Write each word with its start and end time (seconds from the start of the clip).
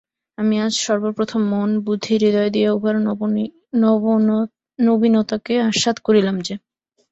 আমি 0.37 0.55
আজ 0.59 0.73
সর্বপ্রথম 0.77 1.41
মন, 1.51 1.69
বুদ্ধি, 1.79 2.13
হৃদয় 2.15 2.51
দিয়া 2.51 2.69
উহার 2.71 2.95
নবীনতাকে 4.79 5.53
আস্বাদ 5.69 5.97
করিলাম 5.99 6.37
যে। 6.41 6.55